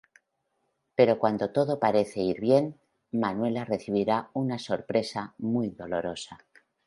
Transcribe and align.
Pero 0.95 1.19
cuando 1.19 1.51
todo 1.51 1.79
parece 1.79 2.21
ir 2.21 2.39
bien, 2.41 2.79
Manuela 3.11 3.65
recibirán 3.65 4.29
una 4.33 4.57
sorpresa 4.57 5.35
muy 5.37 5.69
dolorosa. 5.69 6.39